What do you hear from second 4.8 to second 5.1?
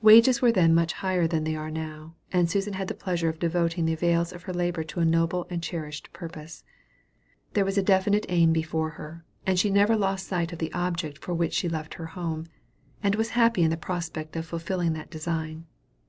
to a